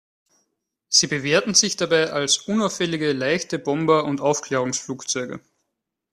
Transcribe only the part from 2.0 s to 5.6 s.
als unauffällige leichte Bomber und Aufklärungsflugzeuge.